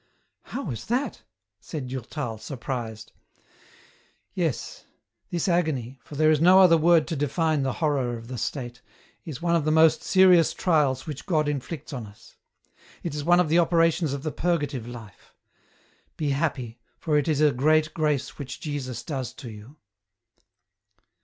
"How 0.55 0.71
is 0.71 0.87
that?" 0.87 1.21
said 1.69 1.87
Durtal, 1.89 2.39
surprised." 2.39 3.11
Yes, 4.43 4.85
this 5.29 5.47
agony, 5.47 5.99
for 6.03 6.15
there 6.15 6.31
is 6.31 6.41
no 6.41 6.59
other 6.59 6.75
word 6.75 7.05
to 7.09 7.15
define 7.15 7.61
the 7.61 7.73
horror 7.73 8.17
of 8.17 8.27
the 8.27 8.39
state, 8.39 8.81
is 9.25 9.43
one 9.43 9.55
of 9.55 9.63
the 9.63 9.69
most 9.69 10.01
serious 10.01 10.53
trials 10.53 11.05
which 11.05 11.27
God 11.27 11.47
inflicts 11.47 11.93
on 11.93 12.07
us; 12.07 12.35
it 13.03 13.13
is 13.13 13.23
one 13.23 13.39
of 13.39 13.47
the 13.47 13.59
operations 13.59 14.11
of 14.11 14.23
the 14.23 14.31
purgative 14.31 14.87
life. 14.87 15.35
Be 16.17 16.31
happy, 16.31 16.79
for 16.97 17.15
it 17.15 17.27
is 17.27 17.39
a 17.39 17.51
great 17.51 17.93
grace 17.93 18.39
which 18.39 18.59
Jesus 18.59 19.03
does 19.03 19.33
to 19.33 19.51
you." 19.51 19.77